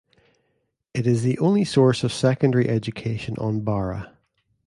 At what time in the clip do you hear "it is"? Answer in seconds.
0.95-1.21